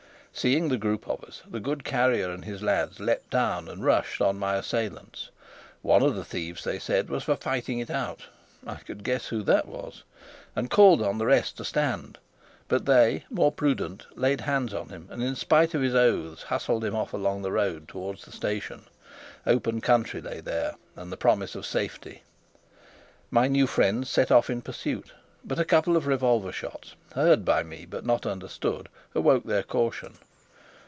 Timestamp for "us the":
1.25-1.59